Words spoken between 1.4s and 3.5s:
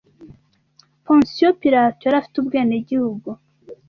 Pilato yari afite ubwenegihugu